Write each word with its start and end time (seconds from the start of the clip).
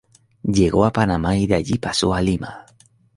Llegó 0.55 0.85
a 0.85 0.91
Panamá 0.91 1.37
y 1.37 1.45
de 1.45 1.53
allí 1.53 1.77
pasó 1.77 2.15
a 2.15 2.23
Lima. 2.23 2.65